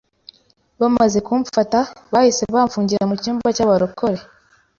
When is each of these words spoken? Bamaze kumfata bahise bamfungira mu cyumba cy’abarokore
Bamaze 0.79 1.17
kumfata 1.27 1.79
bahise 2.13 2.43
bamfungira 2.55 3.03
mu 3.09 3.15
cyumba 3.21 3.47
cy’abarokore 3.55 4.19